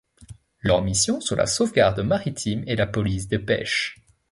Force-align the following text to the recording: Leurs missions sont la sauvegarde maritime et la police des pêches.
Leurs 0.61 0.81
missions 0.81 1.21
sont 1.21 1.35
la 1.35 1.45
sauvegarde 1.45 1.99
maritime 1.99 2.63
et 2.65 2.75
la 2.75 2.87
police 2.87 3.27
des 3.27 3.37
pêches. 3.37 3.97